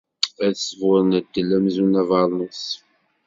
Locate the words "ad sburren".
0.45-1.11